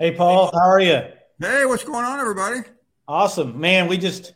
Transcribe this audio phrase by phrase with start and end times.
[0.00, 1.02] Hey, Paul, how are you?
[1.40, 2.60] Hey, what's going on, everybody?
[3.08, 3.88] Awesome, man.
[3.88, 4.32] We just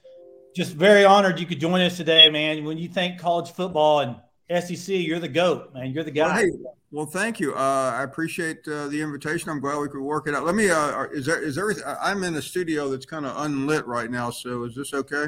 [0.56, 2.64] just very honored you could join us today, man.
[2.64, 4.16] When you think college football and
[4.64, 5.92] SEC, you're the goat, man.
[5.92, 6.26] You're the guy.
[6.26, 6.50] Well, hey,
[6.90, 7.54] well thank you.
[7.54, 9.50] Uh, I appreciate uh, the invitation.
[9.50, 10.44] I'm glad we could work it out.
[10.44, 10.68] Let me.
[10.68, 11.84] Uh, is there is everything?
[11.86, 14.30] I'm in a studio that's kind of unlit right now.
[14.30, 15.26] So is this okay?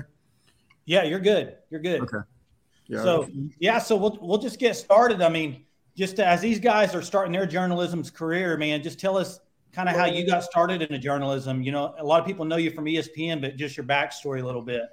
[0.85, 1.59] Yeah, you're good.
[1.71, 2.01] You're good.
[2.01, 2.27] Okay.
[2.89, 3.05] Yeah.
[3.05, 3.29] So
[3.61, 5.23] yeah, so we'll we'll just get started.
[5.23, 5.65] I mean,
[5.97, 9.39] just as these guys are starting their journalism's career, man, just tell us
[9.75, 11.63] kind of how you got started in the journalism.
[11.63, 14.47] You know, a lot of people know you from ESPN, but just your backstory a
[14.47, 14.85] little bit.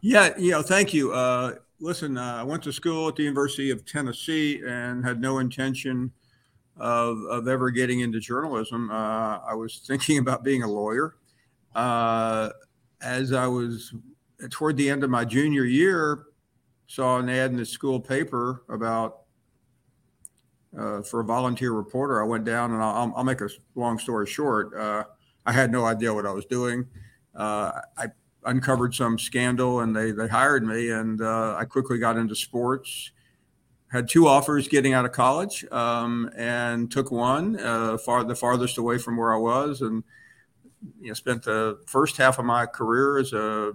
[0.00, 1.12] Yeah, you know, thank you.
[1.12, 5.38] Uh, listen, uh, I went to school at the University of Tennessee and had no
[5.38, 6.12] intention
[6.76, 8.90] of, of ever getting into journalism.
[8.90, 11.16] Uh, I was thinking about being a lawyer.
[11.74, 12.50] Uh,
[13.00, 13.94] as I was
[14.50, 16.24] toward the end of my junior year,
[16.86, 19.22] saw an ad in the school paper about
[20.76, 22.22] uh, for a volunteer reporter.
[22.22, 24.74] I went down, and I'll, I'll make a long story short.
[24.74, 25.04] Uh,
[25.46, 26.86] I had no idea what I was doing.
[27.34, 28.08] Uh, I
[28.44, 33.12] uncovered some scandal, and they they hired me, and uh, I quickly got into sports.
[33.90, 38.76] Had two offers getting out of college, um, and took one uh, far the farthest
[38.76, 40.02] away from where I was, and
[41.00, 43.72] you know spent the first half of my career as a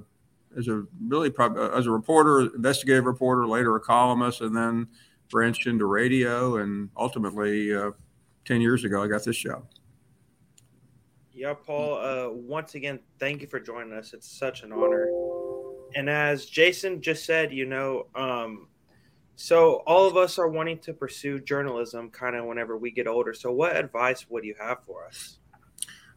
[0.58, 1.34] as a really
[1.74, 4.88] as a reporter, investigative reporter, later a columnist, and then
[5.34, 7.90] branched into radio, and ultimately, uh,
[8.46, 9.66] ten years ago, I got this job.
[11.34, 11.98] Yeah, Paul.
[11.98, 14.14] Uh, once again, thank you for joining us.
[14.14, 15.10] It's such an honor.
[15.96, 18.68] And as Jason just said, you know, um,
[19.36, 23.34] so all of us are wanting to pursue journalism, kind of whenever we get older.
[23.34, 25.40] So, what advice would you have for us?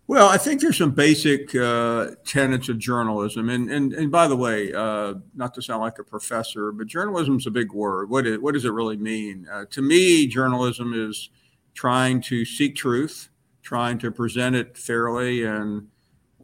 [0.08, 4.36] Well, I think there's some basic uh, tenets of journalism, and and and by the
[4.36, 8.08] way, uh, not to sound like a professor, but journalism is a big word.
[8.08, 9.48] What is, what does it really mean?
[9.50, 11.30] Uh, to me, journalism is
[11.74, 13.30] trying to seek truth,
[13.62, 15.88] trying to present it fairly and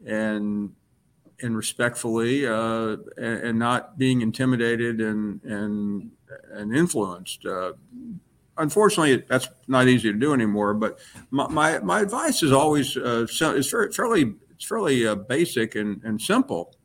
[0.05, 0.75] and
[1.41, 6.11] and respectfully, uh, and, and, not being intimidated and and
[6.51, 7.47] and influenced.
[8.63, 10.73] Unfortunately, that's not easy to do anymore.
[10.73, 11.01] But
[11.33, 13.63] my, my, my advice is always uh, very,
[13.93, 16.77] fairly it's fairly uh, basic and, and simple.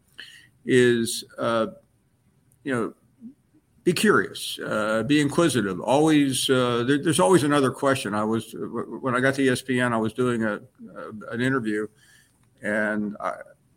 [0.66, 1.68] Is uh,
[2.64, 2.94] you know
[3.84, 5.80] be curious, uh, be inquisitive.
[5.80, 8.16] Always uh, there, there's always another question.
[8.16, 8.56] I was
[9.02, 11.88] when I got to ESPN, I was doing a, a an interview,
[12.64, 13.34] and I,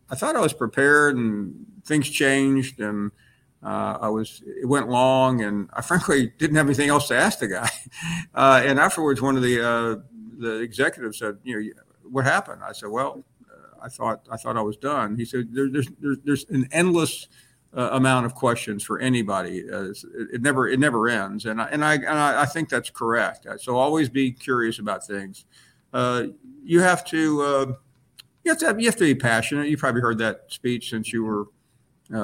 [0.08, 3.12] I thought I was prepared, and things changed, and
[3.62, 7.38] uh, I was it went long, and I frankly didn't have anything else to ask
[7.38, 7.70] the guy.
[8.32, 9.96] Uh, and afterwards, one of the uh,
[10.38, 14.56] the executives said, "You know, what happened?" I said, "Well, uh, I thought I thought
[14.56, 17.28] I was done." He said, there, "There's there's there's an endless."
[17.72, 19.62] Uh, amount of questions for anybody.
[19.70, 19.96] Uh, it,
[20.32, 23.46] it, never it never ends, and I and I and I, I think that's correct.
[23.60, 25.44] So always be curious about things.
[25.94, 27.76] you have to
[28.42, 29.68] you have to have, you have to be passionate.
[29.68, 31.46] You probably heard that speech since you were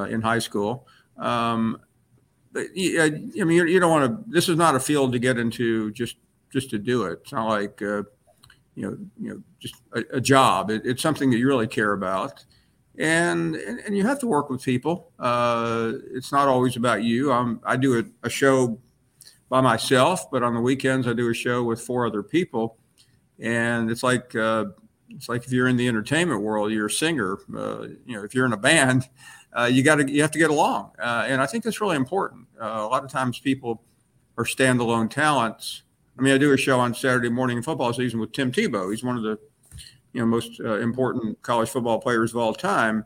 [0.09, 0.89] in high school.
[1.19, 1.81] Um,
[2.53, 4.31] but yeah, I mean, you, you don't want to.
[4.31, 6.17] This is not a field to get into just
[6.51, 7.21] just to do it.
[7.23, 8.03] It's not like uh,
[8.75, 10.71] you know, you know, just a, a job.
[10.71, 12.45] It, it's something that you really care about,
[12.99, 15.13] and and, and you have to work with people.
[15.19, 17.33] Uh, it's not always about you.
[17.33, 18.79] I'm, I do a, a show
[19.49, 22.79] by myself, but on the weekends I do a show with four other people,
[23.39, 24.67] and it's like uh,
[25.11, 27.39] it's like if you're in the entertainment world, you're a singer.
[27.55, 29.09] Uh, you know, if you're in a band,
[29.57, 31.97] uh, you got to you have to get along, uh, and I think that's really
[31.97, 32.47] important.
[32.61, 33.83] Uh, a lot of times people
[34.37, 35.83] are standalone talents.
[36.19, 38.91] I mean, I do a show on Saturday morning in football season with Tim Tebow.
[38.91, 39.39] He's one of the
[40.13, 43.05] you know most uh, important college football players of all time.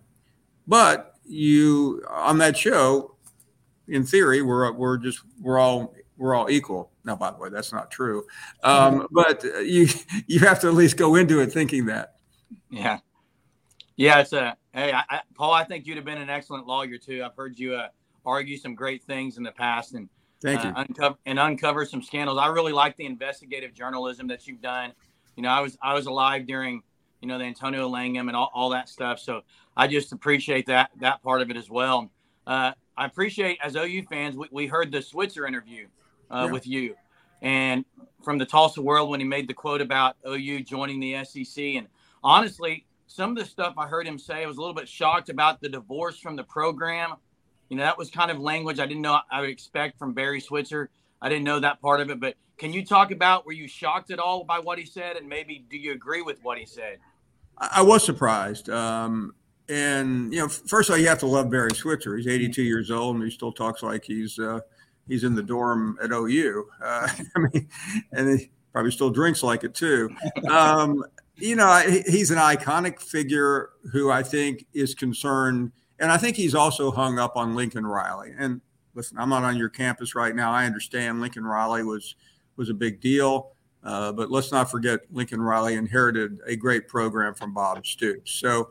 [0.67, 3.17] But you on that show,
[3.89, 6.91] in theory, we're we're just we're all we're all equal.
[7.05, 8.25] Now, by the way, that's not true.
[8.63, 9.89] Um, but you
[10.27, 12.17] you have to at least go into it thinking that.
[12.71, 12.99] Yeah,
[14.01, 14.21] yeah.
[14.21, 17.25] It's a Hey, I, I, Paul, I think you'd have been an excellent lawyer too.
[17.25, 17.89] I've heard you uh,
[18.25, 20.09] argue some great things in the past and
[20.41, 22.39] thank you uh, uncover and uncover some scandals.
[22.39, 24.93] I really like the investigative journalism that you've done.
[25.37, 26.83] You know, I was I was alive during
[27.21, 29.19] you know the Antonio Langham and all, all that stuff.
[29.19, 29.43] So
[29.77, 32.11] I just appreciate that that part of it as well.
[32.47, 35.89] Uh, I appreciate as OU fans, we, we heard the Switzer interview
[36.31, 36.53] uh, yeah.
[36.53, 36.95] with you,
[37.43, 37.85] and
[38.23, 41.65] from the Tulsa World when he made the quote about OU joining the SEC.
[41.65, 41.89] And
[42.23, 45.31] honestly, some of the stuff I heard him say, I was a little bit shocked
[45.31, 47.15] about the divorce from the program.
[47.69, 50.41] You know, that was kind of language I didn't know I would expect from Barry
[50.41, 50.91] Switzer.
[51.21, 54.13] I didn't know that part of it, but can you talk about were you shocked
[54.13, 56.99] at all by what he said, and maybe do you agree with what he said?
[57.59, 58.71] I was surprised.
[58.71, 59.35] Um,
[59.69, 62.17] and you know, first of all, you have to love Barry Switzer.
[62.17, 64.61] He's 82 years old, and he still talks like he's uh,
[65.09, 66.65] he's in the dorm at OU.
[66.81, 67.69] Uh, I mean,
[68.13, 70.15] and he probably still drinks like it too.
[70.49, 71.05] Um,
[71.41, 76.55] you know, he's an iconic figure who I think is concerned, and I think he's
[76.55, 78.33] also hung up on Lincoln Riley.
[78.39, 78.61] And
[78.95, 80.53] listen, I'm not on your campus right now.
[80.53, 82.15] I understand Lincoln Riley was
[82.57, 83.53] was a big deal,
[83.83, 88.33] uh, but let's not forget Lincoln Riley inherited a great program from Bob Stoops.
[88.33, 88.71] So,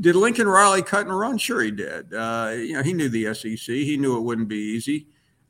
[0.00, 1.38] did Lincoln Riley cut and run?
[1.38, 2.14] Sure, he did.
[2.14, 3.74] Uh, you know, he knew the SEC.
[3.74, 5.06] He knew it wouldn't be easy,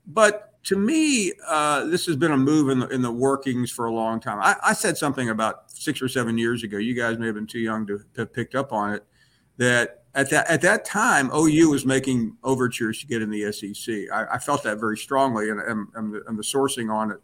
[0.06, 3.86] but to me, uh, this has been a move in the, in the workings for
[3.86, 4.38] a long time.
[4.38, 6.76] I, I, said something about six or seven years ago.
[6.76, 9.02] You guys may have been too young to, to have picked up on it.
[9.56, 13.94] That at that at that time, OU was making overtures to get in the SEC.
[14.12, 17.18] I, I felt that very strongly, and, and, and, the, and, the, sourcing on it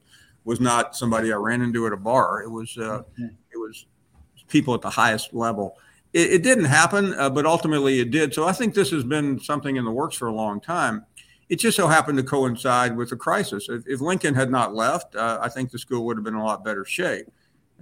[0.45, 2.43] was not somebody I ran into at a bar.
[2.43, 3.27] It was uh, mm-hmm.
[3.27, 3.85] it was
[4.49, 5.77] people at the highest level.
[6.15, 8.33] It, it didn't happen, uh, but ultimately it did.
[8.33, 11.05] So I think this has been something in the works for a long time
[11.49, 13.69] it just so happened to coincide with the crisis.
[13.69, 16.41] If, if Lincoln had not left, uh, I think the school would have been in
[16.41, 17.27] a lot better shape.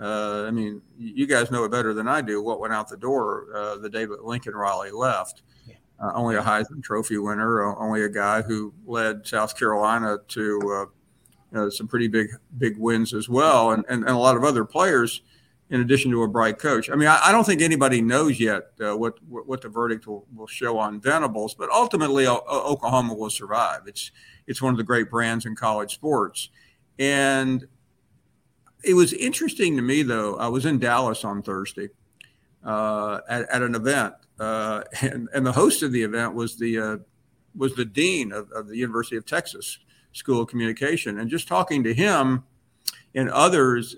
[0.00, 2.96] Uh, I mean, you guys know it better than I do what went out the
[2.96, 5.42] door uh, the day that Lincoln Riley left.
[6.00, 10.86] Uh, only a Heisman Trophy winner, only a guy who led South Carolina to uh,
[11.52, 12.28] you know, some pretty big
[12.58, 15.22] big wins as well, and, and, and a lot of other players
[15.72, 16.90] in addition to a bright coach.
[16.90, 20.26] I mean, I, I don't think anybody knows yet uh, what, what the verdict will,
[20.36, 23.80] will show on Venables, but ultimately o- Oklahoma will survive.
[23.86, 24.12] It's
[24.46, 26.50] it's one of the great brands in college sports,
[26.98, 27.66] and
[28.84, 30.36] it was interesting to me though.
[30.36, 31.88] I was in Dallas on Thursday
[32.62, 36.78] uh, at, at, an event, uh, and and the host of the event was the
[36.78, 36.96] uh,
[37.56, 39.78] was the dean of, of the University of Texas
[40.12, 42.44] School of Communication, and just talking to him
[43.14, 43.96] and others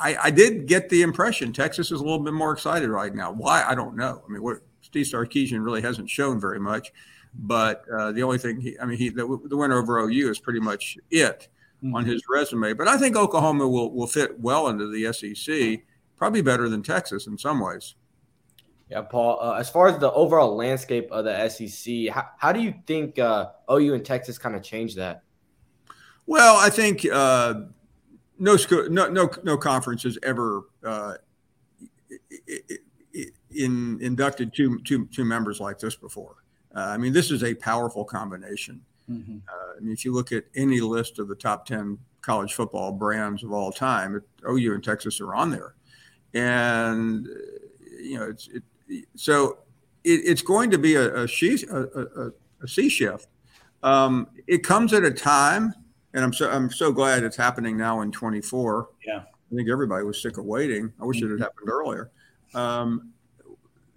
[0.00, 3.32] I, I, did get the impression Texas is a little bit more excited right now.
[3.32, 3.62] Why?
[3.62, 4.22] I don't know.
[4.26, 6.92] I mean, what, Steve Sarkisian really hasn't shown very much,
[7.34, 10.38] but uh, the only thing he, I mean, he the, the winner over OU is
[10.38, 11.48] pretty much it
[11.82, 11.94] mm-hmm.
[11.94, 12.72] on his resume.
[12.72, 15.82] But I think Oklahoma will will fit well into the SEC,
[16.16, 17.94] probably better than Texas in some ways.
[18.88, 19.38] Yeah, Paul.
[19.40, 23.18] Uh, as far as the overall landscape of the SEC, how, how do you think
[23.20, 25.22] uh, OU and Texas kind of change that?
[26.26, 27.54] Well, I think uh,
[28.40, 31.14] no school, no no no conference has ever uh,
[33.54, 36.36] in inducted two two two members like this before.
[36.74, 38.80] Uh, I mean, this is a powerful combination.
[39.10, 39.38] Mm-hmm.
[39.48, 42.92] Uh, I mean, if you look at any list of the top ten college football
[42.92, 45.74] brands of all time, OU and Texas are on there,
[46.32, 47.28] and
[48.00, 48.62] you know it's it,
[49.16, 49.58] so
[50.02, 52.32] it, it's going to be a a, a, a,
[52.62, 53.28] a sea shift.
[53.82, 55.74] Um, it comes at a time
[56.14, 58.88] and I'm so I'm so glad it's happening now in 24.
[59.06, 60.92] Yeah, I think everybody was sick of waiting.
[61.00, 61.26] I wish mm-hmm.
[61.26, 61.42] it had mm-hmm.
[61.42, 62.10] happened earlier.
[62.54, 63.12] Um,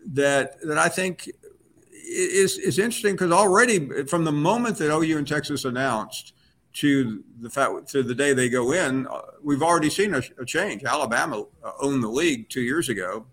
[0.05, 1.29] that that I think
[1.91, 6.33] is is interesting because already from the moment that OU and Texas announced
[6.73, 10.45] to the fact to the day they go in, uh, we've already seen a, a,
[10.45, 10.83] change.
[10.83, 13.27] Alabama uh, owned the league two years ago.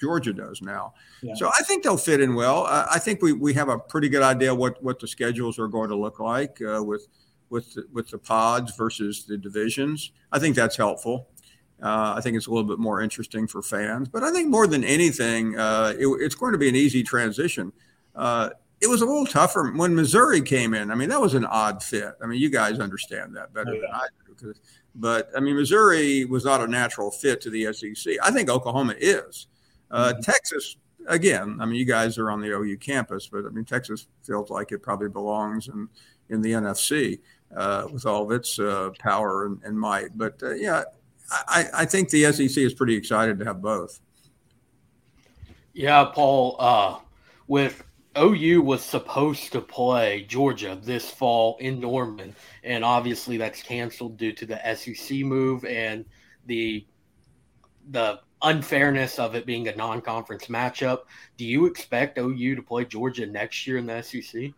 [0.00, 0.94] Georgia does now.
[1.22, 1.34] Yeah.
[1.34, 2.64] So I think they'll fit in well.
[2.64, 5.68] Uh, I think we, we have a pretty good idea what, what the schedules are
[5.68, 7.08] going to look like uh, with
[7.50, 10.12] with the, with the pods versus the divisions.
[10.32, 11.28] I think that's helpful.
[11.82, 14.66] Uh, I think it's a little bit more interesting for fans, but I think more
[14.66, 17.72] than anything, uh, it, it's going to be an easy transition.
[18.16, 18.50] Uh,
[18.80, 20.90] it was a little tougher when Missouri came in.
[20.90, 22.14] I mean, that was an odd fit.
[22.22, 23.80] I mean, you guys understand that better yeah.
[23.80, 24.06] than I
[24.40, 24.54] do.
[24.94, 28.14] But I mean, Missouri was not a natural fit to the SEC.
[28.22, 29.46] I think Oklahoma is.
[29.90, 30.20] Uh, mm-hmm.
[30.20, 30.76] Texas,
[31.06, 34.50] again, I mean, you guys are on the OU campus, but I mean, Texas feels
[34.50, 35.88] like it probably belongs in
[36.30, 37.20] in the NFL
[37.92, 40.16] with all of its uh, power and, and, might.
[40.16, 40.84] But uh, yeah,
[41.30, 44.00] I, I, think the SEC is pretty excited to have both.
[45.72, 46.56] Yeah, Paul.
[46.58, 46.98] Uh,
[47.46, 47.84] with
[48.18, 54.32] OU was supposed to play Georgia this fall in Norman, and obviously that's canceled due
[54.32, 56.04] to the SEC move and
[56.46, 56.86] the
[57.90, 61.02] the unfairness of it being a non-conference matchup.
[61.36, 64.52] Do you expect OU to play Georgia next year in the SEC?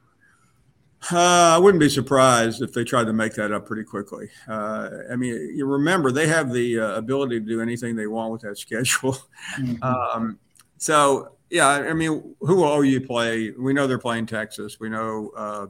[1.10, 4.28] Uh, I wouldn't be surprised if they tried to make that up pretty quickly.
[4.46, 8.32] Uh, I mean, you remember they have the uh, ability to do anything they want
[8.32, 9.16] with that schedule.
[9.58, 9.82] Mm-hmm.
[9.82, 10.38] Um,
[10.76, 13.50] so, yeah, I mean, who will OU play?
[13.50, 14.78] We know they're playing Texas.
[14.78, 15.66] We know uh,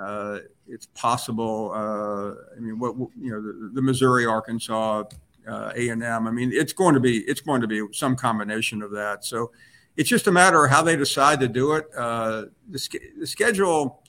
[0.00, 1.72] uh, it's possible.
[1.74, 5.04] Uh, I mean, what you know, the, the Missouri, Arkansas,
[5.46, 6.26] A and M.
[6.26, 9.24] I mean, it's going to be it's going to be some combination of that.
[9.24, 9.52] So,
[9.96, 11.90] it's just a matter of how they decide to do it.
[11.92, 14.02] the, the schedule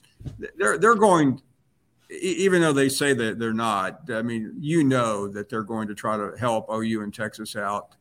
[0.56, 1.40] they're they're going
[2.10, 5.94] even though they say that they're not i mean you know that they're going to
[5.94, 7.94] try to help ou and texas out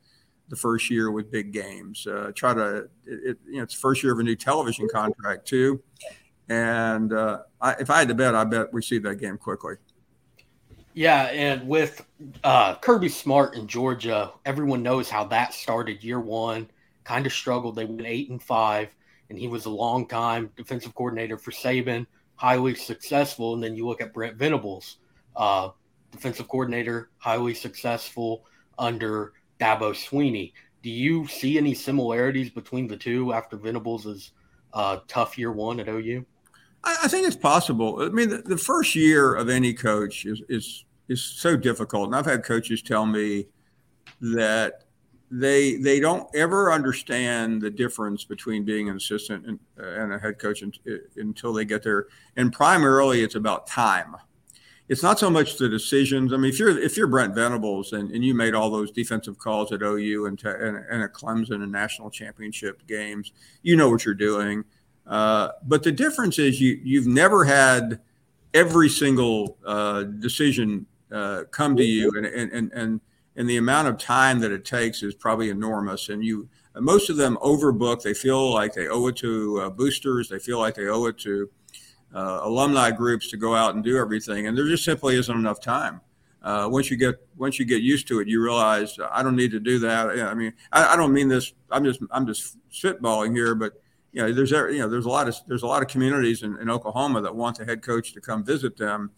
[0.49, 4.13] the first year with big games uh, try to it, you know it's first year
[4.13, 5.81] of a new television contract too
[6.49, 9.75] and uh, I, if i had to bet i bet we see that game quickly
[10.93, 12.05] Yeah, and with
[12.43, 16.69] uh, Kirby Smart in Georgia, everyone knows how that started year one.
[17.03, 17.75] Kind of struggled.
[17.75, 18.93] They went eight and five,
[19.29, 22.05] and he was a long time defensive coordinator for Saban,
[22.35, 23.53] highly successful.
[23.53, 24.97] And then you look at Brent Venables,
[25.35, 25.69] uh,
[26.11, 28.45] defensive coordinator, highly successful
[28.77, 30.53] under Dabo Swinney.
[30.81, 34.31] Do you see any similarities between the two after Venables'
[34.73, 36.25] uh, tough year one at OU?
[36.83, 38.01] I, think it's possible.
[38.01, 42.15] I mean, the, the, first year of any coach is is is so difficult, and
[42.15, 43.47] I've had coaches tell me
[44.21, 44.85] that
[45.31, 50.19] they they don't ever understand the difference between being an assistant and, uh, and a
[50.19, 50.73] head coach in,
[51.17, 52.07] until they get there.
[52.35, 54.15] And primarily, it's about time.
[54.87, 56.33] It's not so much the decisions.
[56.33, 59.37] I mean, if you're if you're Brent Venables and, and you made all those defensive
[59.37, 63.31] calls at OU and, to, and, and at Clemson and national championship games,
[63.61, 64.63] you know what you're doing
[65.09, 67.99] uh, but the difference is you you've never had
[68.53, 73.01] every single uh, decision uh, come to you, and, and and
[73.39, 76.09] and the amount of time that it takes is probably enormous.
[76.09, 78.03] And you most of them overbook.
[78.03, 80.27] They feel like they owe it to uh, boosters.
[80.27, 81.49] They feel like they owe it to
[82.13, 85.61] uh, alumni groups to go out and do everything, and there just simply isn't enough
[85.61, 86.01] time.
[86.43, 89.51] Uh, once you get once you get used to it, you realize I don't need
[89.51, 90.19] to do that.
[90.19, 91.53] I mean, I, I don't mean this.
[91.71, 93.81] I'm just I'm just spitballing here, but
[94.11, 96.57] you know, there's you know, there's a lot of there's a lot of communities in,
[96.59, 99.11] in Oklahoma that want the head coach to come visit them,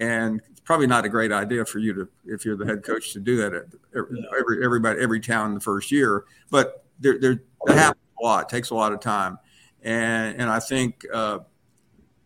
[0.00, 3.12] and it's probably not a great idea for you to, if you're the head coach,
[3.12, 6.24] to do that at every everybody every town in the first year.
[6.50, 8.44] But there, there that happens a lot.
[8.44, 9.38] It takes a lot of time,
[9.82, 11.40] and and I think uh,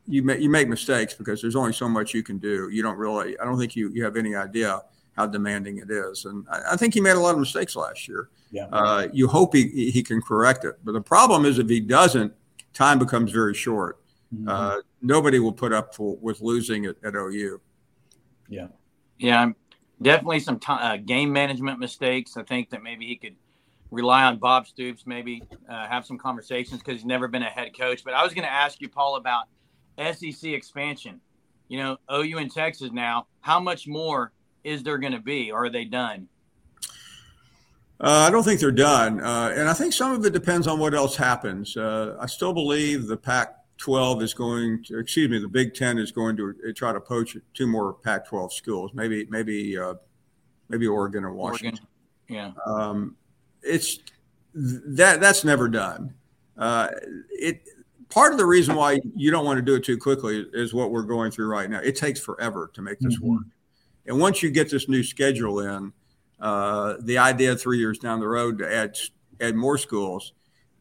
[0.07, 2.69] you make you make mistakes because there's only so much you can do.
[2.71, 3.39] You don't really.
[3.39, 4.83] I don't think you you have any idea
[5.17, 8.09] how demanding it is, and I, I think he made a lot of mistakes last
[8.09, 8.31] year.
[8.51, 8.67] Yeah.
[8.67, 10.77] Uh, you hope he, he can correct it.
[10.85, 12.33] But the problem is if he doesn't,
[12.73, 13.99] time becomes very short.
[14.35, 14.49] Mm-hmm.
[14.49, 17.61] Uh, nobody will put up for, with losing it at OU.
[18.49, 18.69] Yeah.
[19.19, 19.51] Yeah.
[20.03, 22.37] Definitely some t- uh, game management mistakes.
[22.37, 23.37] I think that maybe he could
[23.91, 27.77] rely on Bob Stoops, maybe uh, have some conversations because he's never been a head
[27.79, 28.03] coach.
[28.05, 29.45] But I was going to ask you, Paul, about
[29.99, 31.21] SEC expansion.
[31.69, 34.33] You know, OU in Texas now, how much more
[34.65, 35.51] is there going to be?
[35.51, 36.29] Or are they done?
[38.01, 39.21] Uh, I don't think they're done.
[39.21, 41.77] Uh, and I think some of it depends on what else happens.
[41.77, 45.99] Uh, I still believe the Pac 12 is going to, excuse me, the Big Ten
[45.99, 49.93] is going to uh, try to poach two more Pac 12 schools, maybe, maybe, uh,
[50.71, 51.87] maybe Oregon or Washington.
[52.31, 52.55] Oregon.
[52.57, 52.73] Yeah.
[52.73, 53.17] Um,
[53.63, 53.99] it's
[54.55, 56.15] that that's never done.
[56.57, 56.89] Uh,
[57.29, 57.61] it
[58.09, 60.91] part of the reason why you don't want to do it too quickly is what
[60.91, 61.81] we're going through right now.
[61.81, 63.35] It takes forever to make this mm-hmm.
[63.35, 63.45] work.
[64.07, 65.93] And once you get this new schedule in,
[66.41, 68.97] uh, the idea three years down the road to add
[69.43, 70.33] add more schools.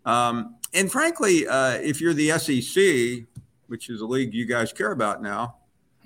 [0.05, 3.25] Um, and frankly, uh, if you're the SEC,
[3.67, 5.57] which is a league you guys care about now,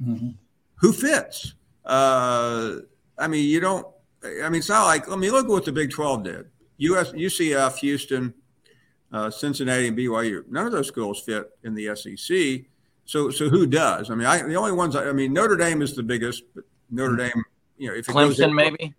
[0.02, 0.32] mm-hmm.
[0.76, 1.54] who fits?
[1.86, 2.78] Uh,
[3.18, 3.88] I mean, you don't.
[4.24, 5.10] I mean, it's not like.
[5.10, 6.48] I mean, look at what the Big Twelve did.
[6.78, 8.34] US, UCF, Houston,
[9.12, 10.48] uh, Cincinnati, and BYU.
[10.50, 12.66] None of those schools fit in the SEC.
[13.06, 14.12] So, so who does?
[14.12, 14.96] I mean, I, the only ones.
[14.96, 17.22] I, I mean, Notre Dame is the biggest, but Notre mm-hmm.
[17.22, 17.44] Dame.
[17.78, 18.94] You know, if Clemson, maybe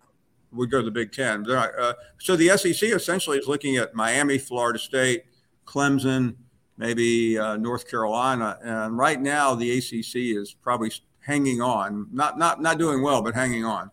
[0.51, 1.49] would go to the Big Ten.
[1.49, 5.25] Uh, so the SEC essentially is looking at Miami, Florida State,
[5.65, 6.35] Clemson,
[6.77, 12.61] maybe uh, North Carolina, and right now the ACC is probably hanging on, not not
[12.61, 13.91] not doing well, but hanging on.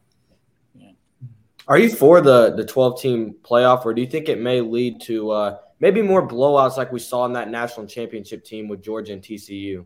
[1.68, 5.00] Are you for the the 12 team playoff, or do you think it may lead
[5.02, 9.12] to uh, maybe more blowouts like we saw in that national championship team with Georgia
[9.12, 9.84] and TCU?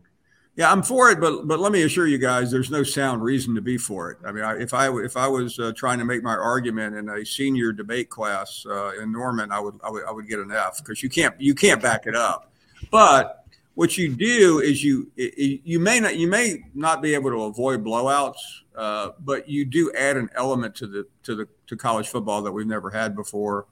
[0.57, 3.55] Yeah, I'm for it, but but let me assure you guys, there's no sound reason
[3.55, 4.17] to be for it.
[4.25, 7.07] I mean, I, if I if I was uh, trying to make my argument in
[7.07, 10.51] a senior debate class uh, in Norman, I would, I would I would get an
[10.51, 12.51] F because you can't you can't back it up.
[12.91, 17.43] But what you do is you you may not you may not be able to
[17.43, 18.35] avoid blowouts,
[18.75, 22.51] uh, but you do add an element to the to the to college football that
[22.51, 23.67] we've never had before.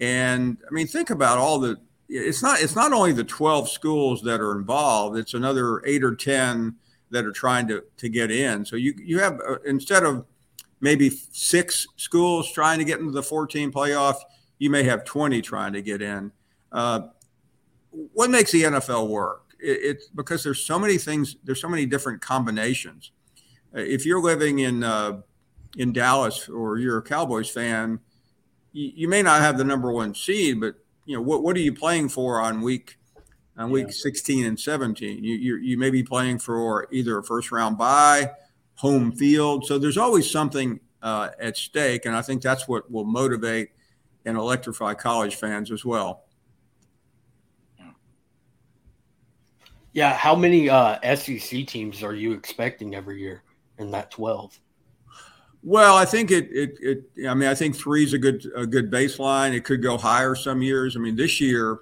[0.00, 1.78] And I mean, think about all the
[2.10, 6.16] it's not it's not only the 12 schools that are involved it's another 8 or
[6.16, 6.74] 10
[7.10, 8.64] that are trying to to get in.
[8.64, 10.26] So you you have uh, instead of
[10.80, 14.16] maybe 6 schools trying to get into the 14 playoff
[14.58, 16.32] you may have 20 trying to get in.
[16.70, 17.08] Uh,
[17.90, 19.54] what makes the NFL work?
[19.58, 23.12] It, it's because there's so many things there's so many different combinations.
[23.74, 25.20] Uh, if you're living in uh,
[25.76, 28.00] in Dallas or you're a Cowboys fan
[28.72, 30.74] you, you may not have the number 1 seed but
[31.10, 32.96] you know what what are you playing for on week
[33.56, 33.94] on week yeah.
[33.94, 38.30] 16 and 17 you, you you may be playing for either a first round bye
[38.76, 39.66] home field.
[39.66, 43.70] So there's always something uh, at stake and i think that's what will motivate
[44.24, 46.24] and electrify college fans as well.
[49.92, 50.14] Yeah.
[50.14, 53.42] How many uh, sec teams are you expecting every year
[53.78, 54.60] in that 12
[55.62, 58.66] Well, I think it, it, it, I mean, I think three is a good, a
[58.66, 59.52] good baseline.
[59.52, 60.96] It could go higher some years.
[60.96, 61.80] I mean, this year,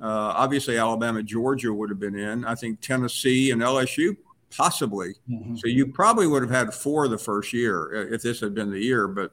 [0.00, 2.44] uh, obviously Alabama, Georgia would have been in.
[2.44, 4.16] I think Tennessee and LSU
[4.56, 5.14] possibly.
[5.30, 5.56] Mm-hmm.
[5.56, 8.80] So you probably would have had four the first year if this had been the
[8.80, 9.08] year.
[9.08, 9.32] But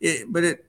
[0.00, 0.64] it, but it,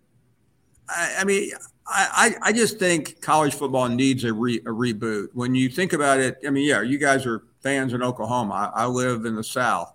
[0.88, 1.52] I, I mean,
[1.88, 5.30] I, I just think college football needs a, re, a reboot.
[5.34, 8.72] When you think about it, I mean, yeah, you guys are fans in Oklahoma.
[8.76, 9.94] I, I live in the South.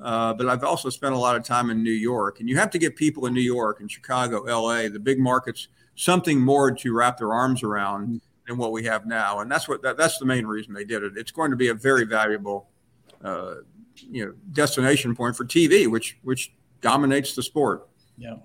[0.00, 2.70] Uh, but I've also spent a lot of time in New York, and you have
[2.70, 6.92] to get people in New York and Chicago, LA, the big markets, something more to
[6.92, 10.26] wrap their arms around than what we have now, and that's what that, that's the
[10.26, 11.16] main reason they did it.
[11.16, 12.68] It's going to be a very valuable,
[13.24, 13.56] uh,
[13.96, 17.88] you know, destination point for TV, which which dominates the sport.
[18.18, 18.36] Yeah,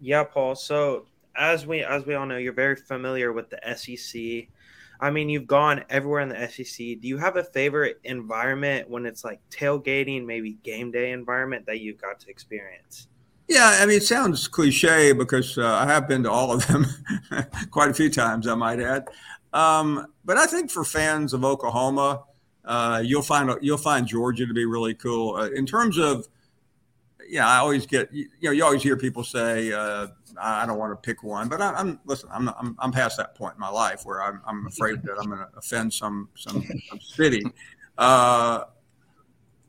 [0.00, 0.56] yeah, Paul.
[0.56, 1.06] So
[1.36, 4.48] as we as we all know, you're very familiar with the SEC.
[5.00, 6.76] I mean, you've gone everywhere in the SEC.
[6.78, 11.80] Do you have a favorite environment when it's like tailgating, maybe game day environment that
[11.80, 13.08] you've got to experience?
[13.48, 16.86] Yeah, I mean, it sounds cliche because uh, I have been to all of them
[17.70, 19.06] quite a few times, I might add.
[19.52, 22.24] Um, but I think for fans of Oklahoma,
[22.64, 26.26] uh, you'll find you'll find Georgia to be really cool uh, in terms of.
[27.28, 29.72] Yeah, I always get you know you always hear people say
[30.38, 32.28] uh, I don't want to pick one, but I, am listen.
[32.32, 35.26] I'm, I'm I'm past that point in my life where I'm I'm afraid that I'm
[35.26, 37.42] going to offend some some, some city.
[37.98, 38.64] Uh,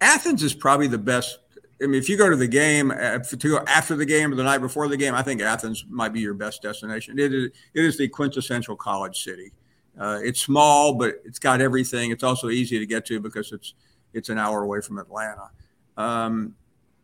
[0.02, 1.40] Athens is probably the best.
[1.82, 4.36] I mean, if you go to the game uh, to go after the game or
[4.36, 7.20] the night before the game, I think Athens might be your best destination.
[7.20, 9.52] It is it is the quintessential college city.
[10.00, 12.12] Uh, it's small, but it's got everything.
[12.12, 13.74] It's also easy to get to because it's
[14.14, 15.50] it's an hour away from Atlanta.
[15.98, 16.56] Um,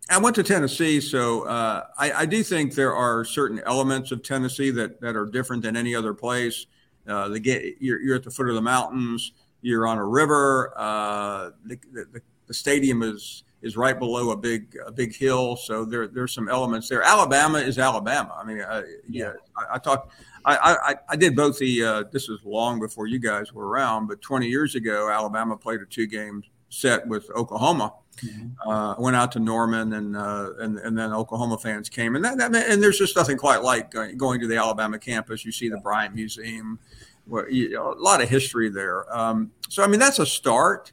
[0.09, 4.21] I went to Tennessee, so uh, I, I, do think there are certain elements of
[4.21, 6.65] Tennessee that, that are different than any other place.
[7.07, 9.31] Uh, the get, you're, you're, at the foot of the mountains.
[9.61, 10.73] You're on a river.
[10.75, 15.85] Uh, the, the, the, stadium is is right below a big a big hill, so
[15.85, 17.01] there there's some elements there.
[17.01, 18.35] Alabama is Alabama.
[18.37, 18.61] I mean,
[19.07, 20.13] yeah, I, I talked.
[20.43, 21.83] I, I, I did both the.
[21.83, 25.79] Uh, this was long before you guys were around, but 20 years ago, Alabama played
[25.79, 28.69] a two game set with Oklahoma Mm-hmm.
[28.69, 32.37] Uh, went out to Norman, and, uh, and and then Oklahoma fans came, and that,
[32.37, 35.43] that and there's just nothing quite like going to the Alabama campus.
[35.43, 36.79] You see the Bryant Museum,
[37.25, 39.11] where you know, a lot of history there.
[39.15, 40.91] Um, so I mean, that's a start.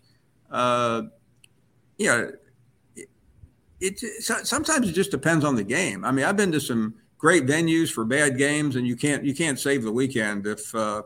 [0.50, 1.02] Uh,
[1.98, 2.32] you know,
[2.96, 3.08] it,
[3.80, 4.00] it,
[4.46, 6.04] sometimes it just depends on the game.
[6.04, 9.34] I mean, I've been to some great venues for bad games, and you can't you
[9.34, 11.02] can't save the weekend if uh,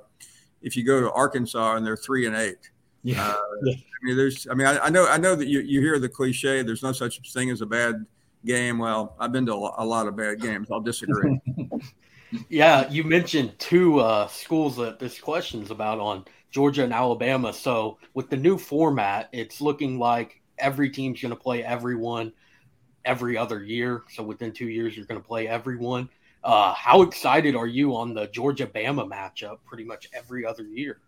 [0.62, 2.70] if you go to Arkansas and they're three and eight.
[3.04, 3.22] Yeah.
[3.22, 4.48] Uh, I mean, there's.
[4.50, 5.06] I mean, I, I, know.
[5.06, 6.62] I know that you, you hear the cliche.
[6.62, 8.04] There's no such thing as a bad
[8.44, 8.78] game.
[8.78, 10.68] Well, I've been to a lot of bad games.
[10.72, 11.38] I'll disagree.
[12.48, 17.52] yeah, you mentioned two uh, schools that this question's about on Georgia and Alabama.
[17.52, 22.32] So with the new format, it's looking like every team's going to play everyone
[23.04, 24.02] every other year.
[24.12, 26.08] So within two years, you're going to play everyone.
[26.42, 29.58] Uh, how excited are you on the Georgia Bama matchup?
[29.66, 31.00] Pretty much every other year.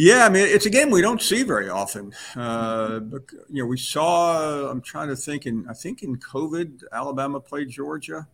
[0.00, 2.14] Yeah, I mean, it's a game we don't see very often.
[2.36, 4.70] Uh, but, you know, we saw.
[4.70, 5.44] I'm trying to think.
[5.44, 8.28] In I think in COVID, Alabama played Georgia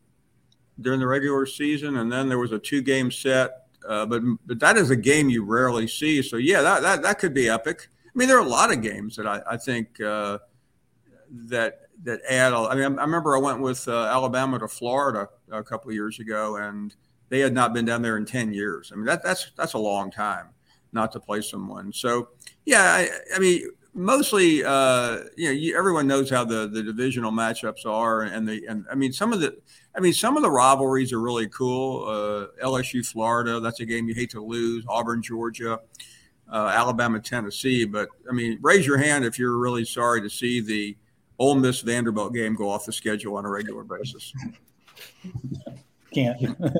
[0.82, 3.68] during the regular season, and then there was a two-game set.
[3.88, 6.20] Uh, but but that is a game you rarely see.
[6.20, 7.88] So yeah, that that, that could be epic.
[8.04, 10.40] I mean, there are a lot of games that I, I think uh,
[11.30, 12.52] that that add.
[12.52, 16.56] I mean, I remember I went with uh, Alabama to Florida a couple years ago,
[16.56, 16.94] and
[17.30, 18.92] they had not been down there in ten years.
[18.92, 20.48] I mean, that that's that's a long time
[20.94, 21.92] not to play someone.
[21.92, 22.28] So,
[22.64, 27.32] yeah, I, I mean, mostly, uh, you know, you, everyone knows how the, the divisional
[27.32, 29.56] matchups are, and the and I mean, some of the,
[29.96, 32.04] I mean, some of the rivalries are really cool.
[32.06, 34.84] Uh, LSU, Florida, that's a game you hate to lose.
[34.88, 35.80] Auburn, Georgia,
[36.52, 37.84] uh, Alabama, Tennessee.
[37.84, 40.96] But I mean, raise your hand if you're really sorry to see the
[41.38, 44.32] Ole Miss Vanderbilt game go off the schedule on a regular basis.
[46.12, 46.40] Can't.
[46.62, 46.70] I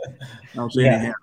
[0.54, 0.92] don't see yeah.
[0.92, 1.14] any hands.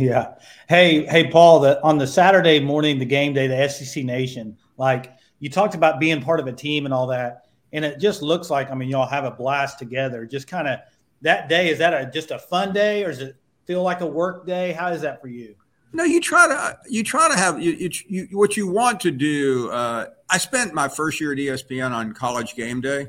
[0.00, 0.34] Yeah.
[0.66, 1.60] Hey, hey, Paul.
[1.60, 4.56] The on the Saturday morning, the game day, the SEC Nation.
[4.78, 8.22] Like you talked about being part of a team and all that, and it just
[8.22, 10.24] looks like I mean, y'all have a blast together.
[10.24, 10.78] Just kind of
[11.20, 11.68] that day.
[11.68, 13.36] Is that a just a fun day, or does it
[13.66, 14.72] feel like a work day?
[14.72, 15.54] How is that for you?
[15.92, 19.10] No, you try to you try to have you, you, you what you want to
[19.10, 19.68] do.
[19.70, 23.08] Uh, I spent my first year at ESPN on College Game Day.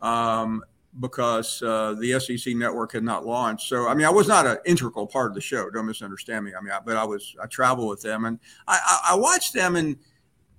[0.00, 0.62] Um,
[1.00, 3.68] because uh, the SEC network had not launched.
[3.68, 5.70] So, I mean, I was not an integral part of the show.
[5.70, 6.52] Don't misunderstand me.
[6.58, 9.54] I mean, I, but I was I travel with them and I, I, I watched
[9.54, 9.96] them, and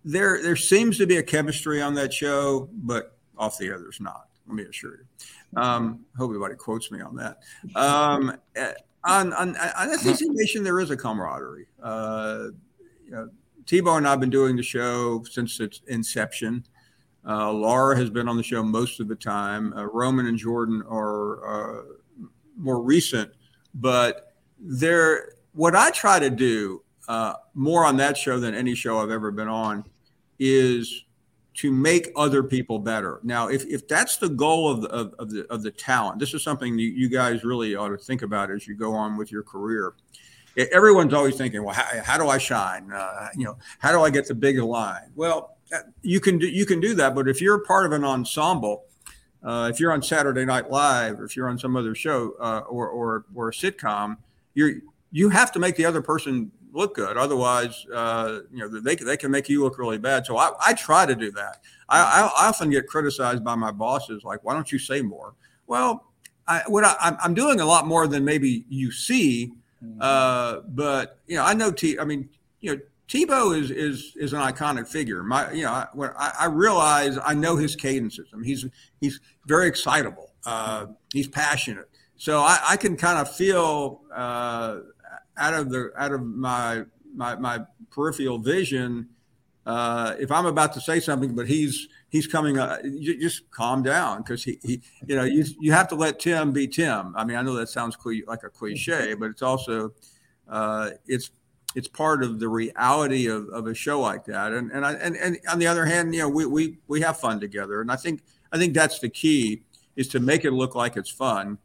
[0.04, 4.02] there there seems to be a chemistry on that show, but off the air there's
[4.02, 4.28] not.
[4.48, 5.62] Let me assure you.
[5.62, 7.40] Um, hope everybody quotes me on that.
[7.76, 8.74] Um, eh,
[9.04, 11.68] on, on, on SEC Nation, there is a camaraderie.
[11.82, 12.48] Uh,
[13.06, 13.30] you know,
[13.66, 16.66] Tebow and I have been doing the show since its inception.
[17.28, 19.74] Uh, Laura has been on the show most of the time.
[19.74, 21.84] Uh, Roman and Jordan are uh,
[22.58, 23.32] more recent,
[23.74, 29.00] but they're what I try to do uh, more on that show than any show
[29.00, 29.84] I've ever been on
[30.38, 31.04] is
[31.56, 33.20] to make other people better.
[33.24, 36.34] Now, if, if that's the goal of the, of, of the, of the talent, this
[36.34, 39.32] is something you, you guys really ought to think about as you go on with
[39.32, 39.94] your career.
[40.56, 42.92] Everyone's always thinking, well, how, how do I shine?
[42.92, 45.12] Uh, you know, how do I get the big line?
[45.16, 45.58] Well,
[46.02, 48.86] you can do you can do that, but if you're part of an ensemble,
[49.44, 52.62] uh, if you're on Saturday Night Live, or if you're on some other show uh,
[52.68, 54.18] or, or or a sitcom,
[54.54, 54.74] you're
[55.12, 57.18] you have to make the other person look good.
[57.18, 60.26] Otherwise, uh, you know, they, they can make you look really bad.
[60.26, 61.62] So I, I try to do that.
[61.88, 65.34] I, I, often get criticized by my bosses, like, why don't you say more?
[65.68, 66.06] Well,
[66.48, 69.54] I, what I, I'm doing a lot more than maybe you see.
[69.84, 70.00] Mm-hmm.
[70.02, 72.30] Uh, but, you know, I know T, I mean,
[72.62, 75.24] you know, Tebow is is is an iconic figure.
[75.24, 78.30] My, you know, I, when I, I realize I know his cadences.
[78.34, 78.66] I mean, he's
[79.02, 80.32] he's very excitable.
[80.46, 81.90] Uh, he's passionate.
[82.18, 84.80] So I, I can kind of feel uh,
[85.38, 86.84] out of the out of my
[87.16, 89.10] my, my peripheral vision
[89.70, 92.82] uh, if I'm about to say something, but he's he's coming, uh,
[93.20, 96.68] just calm down because he, he, you know, you you have to let Tim be
[96.68, 97.14] Tim.
[97.16, 97.96] I mean, I know that sounds
[98.26, 99.92] like a cliche, but it's also
[100.48, 101.30] uh, it's
[101.76, 104.54] it's part of the reality of, of a show like that.
[104.54, 107.20] And and I, and and on the other hand, you know, we we we have
[107.20, 109.64] fun together, and I think I think that's the key
[109.96, 111.58] is to make it look like it's fun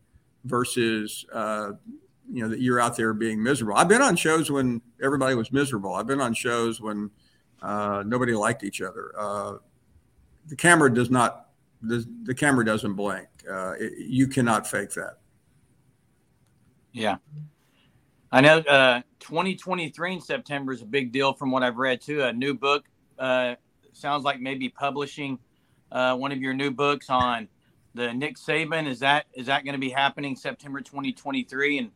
[0.45, 1.73] versus uh,
[2.31, 3.77] you know that you're out there being miserable.
[3.77, 5.95] I've been on shows when everybody was miserable.
[5.95, 7.11] I've been on shows when
[7.62, 9.12] uh, nobody liked each other.
[9.19, 9.55] Uh,
[10.49, 11.49] the camera does not.
[11.83, 13.29] The, the camera doesn't blink.
[13.51, 15.19] Uh, it, you cannot fake that.
[16.93, 17.17] Yeah,
[18.33, 19.03] I know.
[19.24, 22.22] Uh, 2023 in September is a big deal from what I've read too.
[22.22, 22.84] A new book
[23.18, 23.54] uh,
[23.92, 25.38] sounds like maybe publishing
[25.90, 27.48] uh, one of your new books on
[27.94, 28.87] the Nick Saban.
[28.87, 31.90] Is that is that going to be happening September 2023 and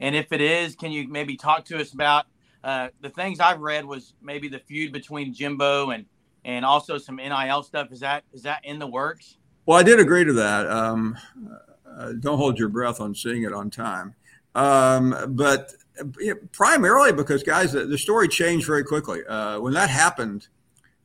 [0.00, 2.26] and if it is, can you maybe talk to us about
[2.64, 6.06] uh, the things I've read was maybe the feud between Jimbo and
[6.44, 7.92] and also some NIL stuff.
[7.92, 9.36] Is that is that in the works?
[9.66, 10.70] Well, I did agree to that.
[10.70, 11.16] Um,
[11.88, 14.14] uh, don't hold your breath on seeing it on time.
[14.54, 15.74] Um, but
[16.52, 19.20] primarily because guys, the, the, story changed very quickly.
[19.26, 20.48] Uh, when that happened,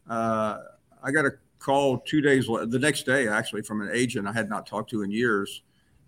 [0.09, 0.57] uh,
[1.03, 4.49] I got a call two days the next day actually from an agent I had
[4.49, 5.61] not talked to in years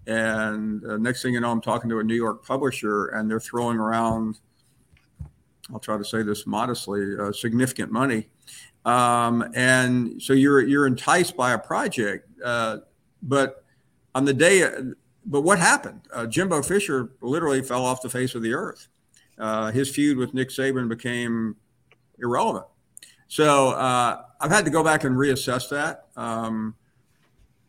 [0.07, 3.39] and uh, next thing you know, I'm talking to a New York publisher, and they're
[3.39, 4.39] throwing around.
[5.71, 8.29] I'll try to say this modestly, uh, significant money,
[8.83, 12.77] um, and so you're you're enticed by a project, uh,
[13.21, 13.63] but
[14.15, 14.67] on the day,
[15.25, 16.01] but what happened?
[16.13, 18.87] Uh, Jimbo Fisher literally fell off the face of the earth.
[19.37, 21.55] Uh, his feud with Nick Saban became
[22.19, 22.65] irrelevant.
[23.27, 26.07] So uh, I've had to go back and reassess that.
[26.15, 26.75] Um,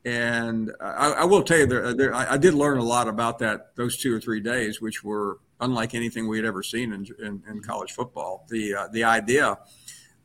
[0.04, 3.38] and I, I, will tell you, there, there, I, I, did learn a lot about
[3.38, 7.06] that those two or three days, which were unlike anything we had ever seen in,
[7.24, 8.44] in, in college football.
[8.48, 9.58] The uh, the idea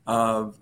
[0.08, 0.58] of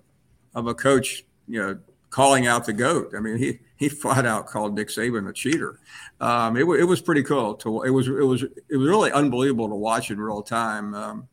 [0.54, 1.78] of a coach, you know,
[2.16, 3.12] calling out the goat.
[3.14, 5.78] I mean, he he flat out called Nick Saban a cheater.
[6.18, 9.68] Um, it, it was pretty cool to it was it was it was really unbelievable
[9.68, 10.94] to watch in real time.
[10.94, 11.28] Um,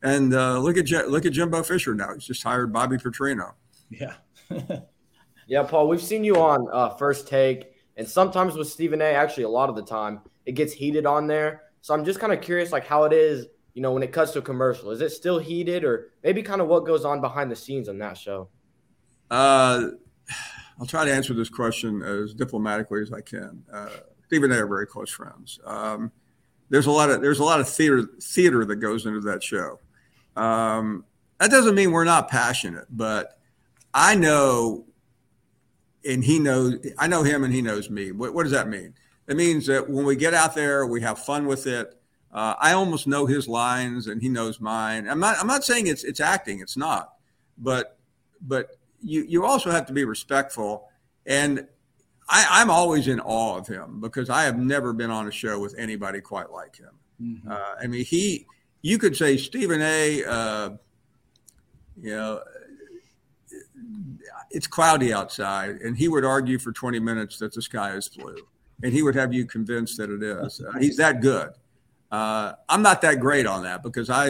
[0.00, 2.14] and uh, look at look at Jimbo Fisher now.
[2.14, 3.54] He's just hired Bobby Petrino.
[3.90, 4.14] Yeah.
[5.50, 9.06] Yeah, Paul, we've seen you on uh, First Take, and sometimes with Stephen A.
[9.06, 11.62] Actually, a lot of the time, it gets heated on there.
[11.80, 14.32] So I'm just kind of curious, like how it is, you know, when it cuts
[14.32, 14.90] to a commercial.
[14.90, 17.96] Is it still heated, or maybe kind of what goes on behind the scenes on
[17.96, 18.50] that show?
[19.30, 19.86] Uh,
[20.80, 23.64] I'll try to answer this question as diplomatically as I can.
[23.72, 23.88] Uh,
[24.26, 25.58] Stephen and I are very close friends.
[25.64, 26.12] Um,
[26.70, 29.80] there's a lot of there's a lot of theater theater that goes into that show.
[30.36, 31.04] Um,
[31.38, 33.38] that doesn't mean we're not passionate, but
[33.94, 34.84] I know
[36.06, 38.12] and he knows I know him and he knows me.
[38.12, 38.94] What, what does that mean?
[39.26, 41.94] It means that when we get out there, we have fun with it.
[42.32, 45.08] Uh, I almost know his lines and he knows mine.
[45.08, 47.14] I'm not I'm not saying it's it's acting, it's not.
[47.56, 47.98] But
[48.40, 50.88] but you you also have to be respectful
[51.26, 51.66] and
[52.28, 55.58] I, am always in awe of him because I have never been on a show
[55.58, 56.90] with anybody quite like him.
[57.22, 57.50] Mm-hmm.
[57.50, 58.46] Uh, I mean, he,
[58.82, 60.24] you could say Stephen A.
[60.24, 60.70] Uh,
[62.00, 62.42] you know,
[64.50, 68.36] it's cloudy outside, and he would argue for 20 minutes that the sky is blue,
[68.82, 70.60] and he would have you convinced that it is.
[70.60, 71.50] Uh, he's that good.
[72.10, 74.28] Uh, I'm not that great on that because I,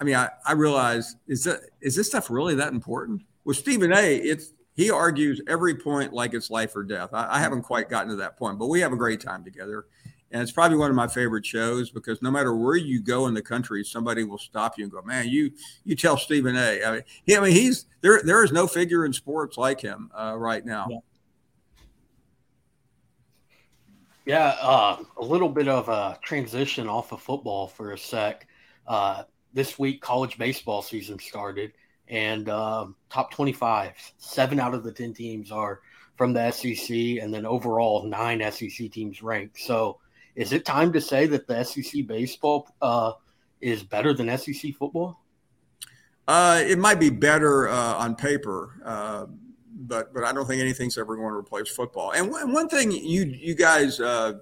[0.00, 3.22] I mean, I, I realize is that is this stuff really that important?
[3.44, 7.10] With Stephen A, it's he argues every point like it's life or death.
[7.12, 9.86] I, I haven't quite gotten to that point, but we have a great time together,
[10.30, 13.34] and it's probably one of my favorite shows because no matter where you go in
[13.34, 15.52] the country, somebody will stop you and go, "Man, you
[15.84, 18.20] you tell Stephen A." I mean, he, I mean he's there.
[18.22, 20.86] There is no figure in sports like him uh, right now.
[20.90, 20.98] Yeah.
[24.26, 28.46] Yeah, uh, a little bit of a transition off of football for a sec.
[28.86, 31.72] Uh, this week, college baseball season started,
[32.08, 35.80] and uh, top 25, seven out of the 10 teams are
[36.16, 39.58] from the SEC, and then overall, nine SEC teams ranked.
[39.58, 39.98] So,
[40.36, 43.12] is it time to say that the SEC baseball uh,
[43.60, 45.20] is better than SEC football?
[46.26, 48.74] Uh, it might be better uh, on paper
[49.74, 52.12] but but I don't think anything's ever going to replace football.
[52.12, 54.34] And one, one thing you you guys, uh,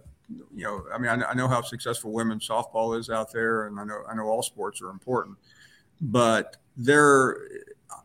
[0.54, 3.78] you know, I mean, I, I, know how successful women's softball is out there, and
[3.78, 5.36] I know I know all sports are important,
[6.00, 7.36] but there,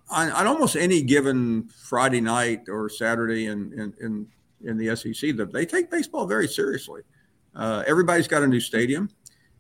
[0.10, 4.28] on, on almost any given Friday night or Saturday in in in,
[4.64, 7.02] in the SEC, that they take baseball very seriously.
[7.56, 9.10] Uh, everybody's got a new stadium.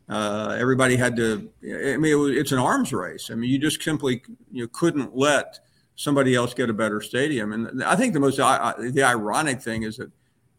[0.09, 1.49] Uh, everybody had to.
[1.63, 3.29] I mean, it was, it's an arms race.
[3.29, 5.59] I mean, you just simply you couldn't let
[5.95, 7.51] somebody else get a better stadium.
[7.51, 10.11] And I think the most I, the ironic thing is that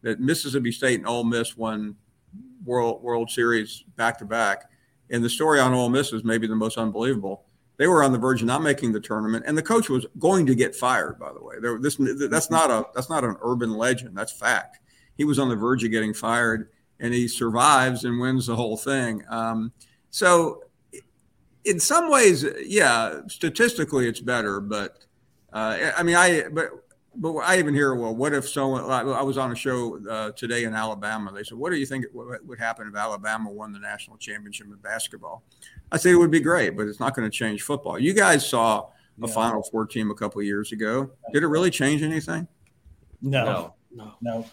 [0.02, 1.96] that Mississippi State and Ole Miss won
[2.64, 4.70] World World Series back to back,
[5.10, 7.44] and the story on Ole Miss is maybe the most unbelievable.
[7.78, 10.46] They were on the verge of not making the tournament, and the coach was going
[10.46, 11.18] to get fired.
[11.18, 11.96] By the way, there, this
[12.28, 14.18] that's not a that's not an urban legend.
[14.18, 14.80] That's fact.
[15.16, 18.76] He was on the verge of getting fired, and he survives and wins the whole
[18.76, 19.24] thing.
[19.30, 19.72] Um,
[20.10, 20.64] so,
[21.64, 24.98] in some ways, yeah, statistically, it's better, but
[25.52, 26.70] uh, I mean, I but
[27.16, 28.84] but I even hear, well, what if someone?
[28.90, 31.32] I was on a show uh, today in Alabama.
[31.32, 34.74] They said, what do you think would happen if Alabama won the national championship in
[34.76, 35.42] basketball?
[35.90, 37.98] I said it would be great, but it's not going to change football.
[37.98, 38.90] You guys saw
[39.22, 39.34] a yeah.
[39.34, 41.10] Final Four team a couple years ago.
[41.32, 42.46] Did it really change anything?
[43.20, 44.44] No, no, no.
[44.44, 44.46] no.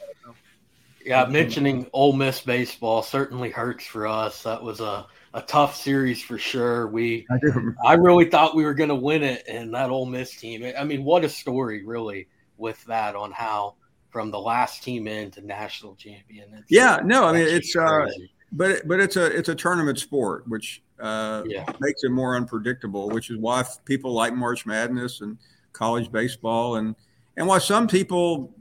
[1.06, 4.42] Yeah, mentioning Ole Miss baseball certainly hurts for us.
[4.42, 6.88] That was a a tough series for sure.
[6.88, 7.38] We I,
[7.86, 10.66] I really thought we were going to win it, and that Ole Miss team.
[10.76, 13.76] I mean, what a story, really, with that on how
[14.10, 16.54] from the last team in to national champion.
[16.54, 18.06] It's, yeah, no, I mean it's uh,
[18.52, 21.66] but but it's a it's a tournament sport, which uh, yeah.
[21.80, 23.10] makes it more unpredictable.
[23.10, 25.38] Which is why people like March Madness and
[25.74, 26.96] college baseball, and
[27.36, 28.54] and why some people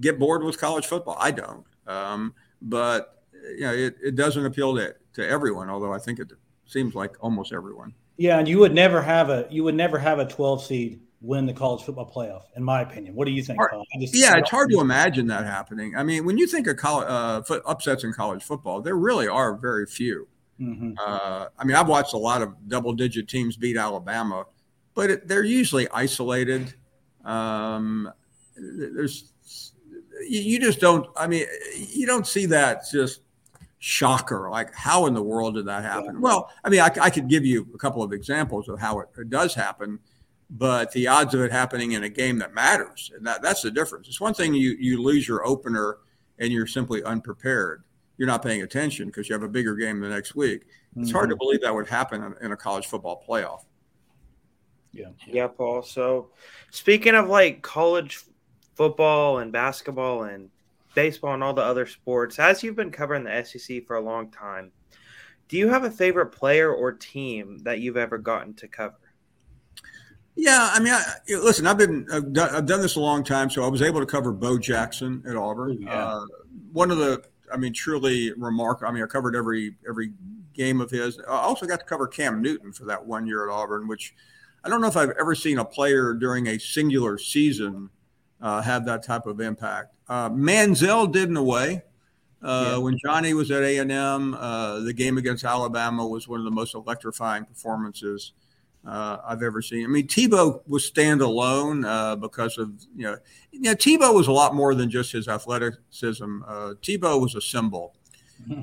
[0.00, 1.16] get bored with college football.
[1.18, 3.24] I don't, um, but
[3.56, 6.32] you know, it, it doesn't appeal to to everyone, although I think it
[6.66, 7.92] seems like almost everyone.
[8.16, 11.46] Yeah, and you would never have a you would never have a 12 seed win
[11.46, 13.14] the college football playoff, in my opinion.
[13.14, 13.60] What do you think,
[14.00, 15.96] just, yeah, it's hard to imagine that happening.
[15.96, 19.54] I mean, when you think of college, uh, upsets in college football, there really are
[19.54, 20.28] very few.
[20.60, 20.92] Mm-hmm.
[20.98, 24.46] Uh, I mean, I've watched a lot of double-digit teams beat Alabama,
[24.94, 26.74] but it, they're usually isolated.
[27.24, 28.12] Um,
[28.56, 29.32] there's
[30.28, 31.06] you just don't.
[31.16, 33.22] I mean, you don't see that just
[33.78, 34.48] shocker.
[34.50, 36.20] Like, how in the world did that happen?
[36.20, 39.08] Well, I mean, I, I could give you a couple of examples of how it,
[39.18, 39.98] it, does happen,
[40.54, 43.70] but the odds of it happening in a game that matters, and that, that's the
[43.70, 44.06] difference.
[44.06, 45.98] It's one thing you, you lose your opener
[46.38, 47.84] and you're simply unprepared.
[48.18, 50.66] You're not paying attention because you have a bigger game the next week.
[50.94, 51.16] It's mm-hmm.
[51.16, 51.38] hard to mm-hmm.
[51.38, 53.64] believe that would happen in, in a college football playoff.
[54.92, 55.08] Yeah.
[55.26, 55.82] Yeah, Paul.
[55.82, 56.28] So,
[56.70, 58.20] speaking of like college
[58.74, 60.50] football and basketball and
[60.94, 64.30] baseball and all the other sports, as you've been covering the SEC for a long
[64.30, 64.70] time,
[65.48, 68.96] do you have a favorite player or team that you've ever gotten to cover?
[70.34, 73.50] Yeah, I mean, I, listen, I've been I've done, I've done, this a long time,
[73.50, 75.82] so I was able to cover Bo Jackson at Auburn.
[75.82, 75.92] Yeah.
[75.92, 76.26] Uh,
[76.72, 78.88] one of the, I mean, truly remarkable.
[78.88, 80.12] I mean, I covered every every
[80.54, 81.18] game of his.
[81.28, 84.14] I also got to cover Cam Newton for that one year at Auburn, which
[84.64, 87.90] I don't know if I've ever seen a player during a singular season
[88.40, 89.94] uh, have that type of impact.
[90.08, 91.82] Uh, Manziel did in a way.
[92.42, 92.76] Uh, yeah.
[92.78, 96.44] When Johnny was at A and M, uh, the game against Alabama was one of
[96.44, 98.32] the most electrifying performances
[98.86, 99.84] uh, I've ever seen.
[99.84, 103.16] I mean, Tebow was standalone uh, because of you know,
[103.50, 106.42] you know, Tebow was a lot more than just his athleticism.
[106.46, 107.94] Uh, Tebow was a symbol.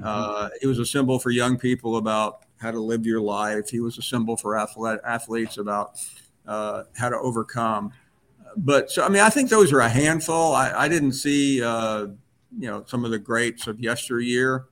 [0.03, 3.69] Uh, he was a symbol for young people about how to live your life.
[3.69, 5.97] He was a symbol for athlete, athletes about
[6.45, 7.93] how to overcome
[8.57, 10.53] but so I mean, I think those are a handful.
[10.53, 12.07] I, I didn't see uh,
[12.57, 14.65] you know some of the greats of yesteryear,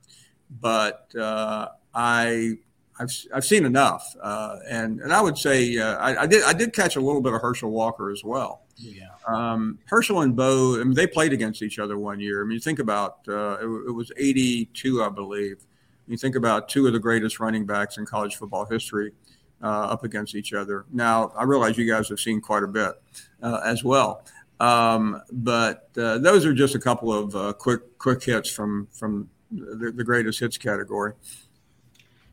[0.60, 2.58] but uh, I
[3.00, 6.52] I've, I've seen enough, uh, and and I would say uh, I, I, did I
[6.52, 8.62] did catch a little bit of Herschel Walker as well.
[8.76, 12.42] Yeah, um, Herschel and Bo, I mean, they played against each other one year.
[12.42, 15.64] I mean, think about uh, it, it, was '82, I believe.
[16.06, 19.12] You think about two of the greatest running backs in college football history
[19.62, 20.86] uh, up against each other.
[20.90, 22.92] Now, I realize you guys have seen quite a bit
[23.42, 24.24] uh, as well.
[24.60, 29.28] Um, but uh, those are just a couple of uh, quick quick hits from from
[29.50, 31.12] the, the greatest hits category.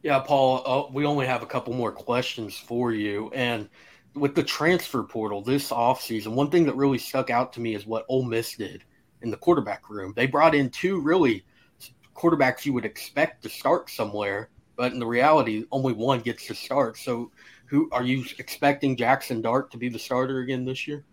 [0.06, 3.32] Yeah, Paul, uh, we only have a couple more questions for you.
[3.34, 3.68] And
[4.14, 7.88] with the transfer portal this offseason, one thing that really stuck out to me is
[7.88, 8.84] what Ole Miss did
[9.24, 10.14] in the quarterback room.
[10.16, 11.44] They brought in two really
[12.16, 16.54] quarterbacks you would expect to start somewhere, but in the reality, only one gets to
[16.54, 17.00] start.
[17.00, 17.32] So,
[17.66, 21.04] who are you expecting Jackson Dart to be the starter again this year?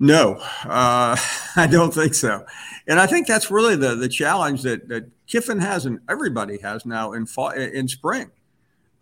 [0.00, 1.14] No, uh,
[1.56, 2.44] I don't think so.
[2.88, 6.84] And I think that's really the the challenge that that Kiffin has and everybody has
[6.86, 8.30] now in fall, in spring,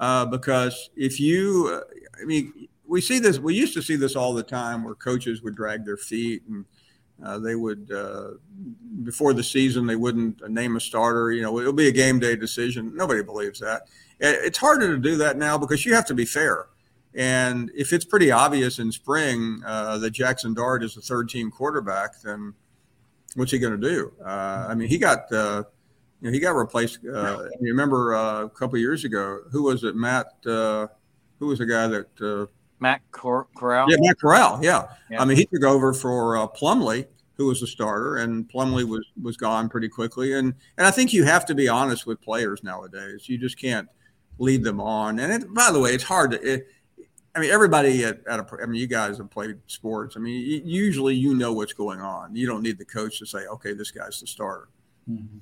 [0.00, 1.82] uh, because if you,
[2.20, 3.38] I mean, we see this.
[3.38, 6.64] We used to see this all the time, where coaches would drag their feet and
[7.24, 8.30] uh, they would uh,
[9.04, 11.30] before the season they wouldn't name a starter.
[11.30, 12.94] You know, it'll be a game day decision.
[12.96, 13.82] Nobody believes that.
[14.20, 16.66] It's harder to do that now because you have to be fair.
[17.14, 21.50] And if it's pretty obvious in spring uh, that Jaxson Dart is a third team
[21.50, 22.54] quarterback, then
[23.34, 24.12] what's he going to do?
[24.24, 25.64] Uh, I mean, he got uh,
[26.20, 26.98] you know, he got replaced.
[27.04, 29.96] Uh, you remember uh, a couple years ago, who was it?
[29.96, 30.88] Matt, uh,
[31.38, 32.48] who was the guy that
[32.80, 33.90] Matt Cor- Corral?
[33.90, 34.60] Yeah, Matt Corral.
[34.62, 34.84] Yeah.
[35.10, 35.22] yeah.
[35.22, 37.06] I mean, he took over for Plumlee,
[37.38, 40.34] who was a starter, and Plumlee was was gone pretty quickly.
[40.34, 43.28] And and I think you have to be honest with players nowadays.
[43.28, 43.88] You just can't
[44.38, 45.18] lead them on.
[45.18, 46.42] And it, by the way, it's hard to.
[46.42, 46.68] It,
[47.38, 50.16] I mean, everybody at, at a, I mean, you guys have played sports.
[50.16, 52.34] I mean, usually you know what's going on.
[52.34, 54.66] You don't need the coach to say, okay, this guy's the starter.
[55.08, 55.38] Mm-hmm.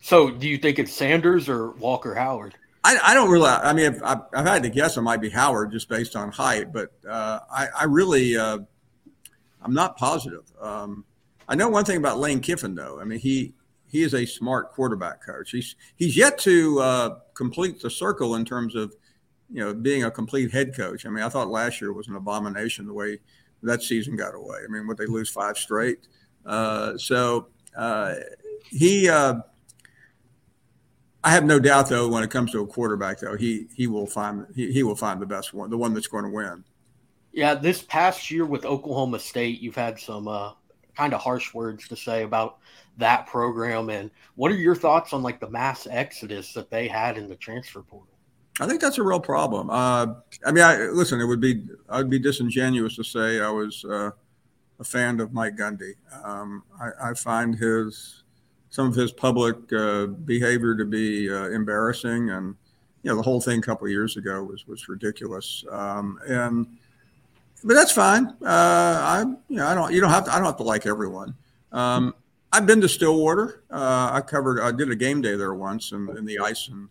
[0.00, 2.54] So, do you think it's Sanders or Walker Howard?
[2.84, 3.48] I, I don't really.
[3.48, 6.72] I mean, I've, I've, had to guess it might be Howard just based on height,
[6.72, 8.58] but uh, I, I, really, uh,
[9.62, 10.44] I'm not positive.
[10.60, 11.04] Um,
[11.48, 13.00] I know one thing about Lane Kiffin, though.
[13.00, 13.52] I mean, he
[13.88, 15.50] he is a smart quarterback coach.
[15.50, 18.94] He's he's yet to uh, complete the circle in terms of
[19.50, 21.06] you know, being a complete head coach.
[21.06, 23.18] I mean, I thought last year was an abomination the way
[23.62, 24.58] that season got away.
[24.64, 26.06] I mean, what they lose five straight.
[26.44, 28.14] Uh, so uh,
[28.64, 29.40] he, uh,
[31.24, 34.06] I have no doubt though, when it comes to a quarterback though, he he will
[34.06, 36.64] find he, he will find the best one, the one that's going to win.
[37.32, 40.52] Yeah, this past year with Oklahoma State, you've had some uh,
[40.96, 42.58] kind of harsh words to say about
[42.96, 43.90] that program.
[43.90, 47.36] And what are your thoughts on like the mass exodus that they had in the
[47.36, 48.15] transfer portal?
[48.58, 49.68] I think that's a real problem.
[49.70, 50.06] Uh,
[50.44, 54.10] I mean, I, listen, it would be I'd be disingenuous to say I was uh,
[54.80, 55.92] a fan of Mike Gundy.
[56.24, 58.24] Um, I, I, find his
[58.70, 62.54] some of his public uh, behavior to be uh, embarrassing, and
[63.02, 65.64] you know the whole thing a couple years ago was was ridiculous.
[65.70, 66.66] Um, and
[67.62, 68.28] but that's fine.
[68.42, 70.86] Uh, I you know I don't you don't have to I don't have to like
[70.86, 71.34] everyone.
[71.72, 72.14] Um,
[72.52, 73.64] I've been to Stillwater.
[73.70, 76.88] Uh, I covered I did a game day there once in, in the ice and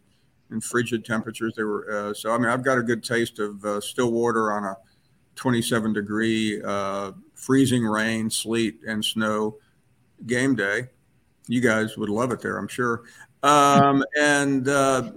[0.52, 1.54] in frigid temperatures.
[1.56, 2.34] They were uh, so.
[2.34, 4.78] I mean, I've got a good taste of uh, Stillwater on a
[5.36, 9.58] 27 degree, uh, freezing rain, sleet, and snow
[10.26, 10.88] game day.
[11.48, 13.04] You guys would love it there, I'm sure.
[13.44, 15.12] Um, and uh,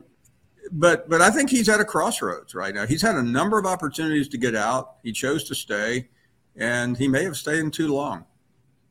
[0.72, 2.86] but but I think he's at a crossroads right now.
[2.86, 4.96] He's had a number of opportunities to get out.
[5.02, 6.08] He chose to stay,
[6.56, 8.24] and he may have stayed in too long.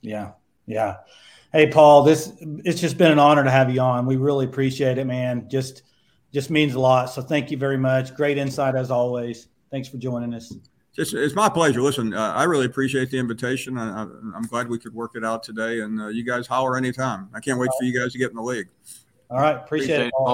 [0.02, 0.32] Yeah,
[0.66, 0.98] yeah.
[1.52, 4.06] Hey, Paul, this it's just been an honor to have you on.
[4.06, 5.48] We really appreciate it, man.
[5.50, 5.84] Just
[6.38, 7.10] just means a lot.
[7.10, 8.14] So thank you very much.
[8.14, 9.48] Great insight as always.
[9.72, 10.54] Thanks for joining us.
[10.96, 11.82] It's, it's my pleasure.
[11.82, 13.76] Listen, uh, I really appreciate the invitation.
[13.76, 15.80] I, am glad we could work it out today.
[15.80, 17.30] And uh, you guys holler anytime.
[17.34, 18.68] I can't wait for you guys to get in the league.
[19.32, 19.56] All right.
[19.56, 20.28] Appreciate, appreciate it, Paul.